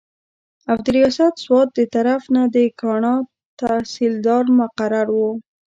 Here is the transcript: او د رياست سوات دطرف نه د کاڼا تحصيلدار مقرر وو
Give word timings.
او 0.69 0.77
د 0.85 0.87
رياست 0.97 1.33
سوات 1.43 1.69
دطرف 1.79 2.23
نه 2.35 2.43
د 2.55 2.57
کاڼا 2.79 3.15
تحصيلدار 3.59 4.43
مقرر 4.59 5.07
وو 5.17 5.31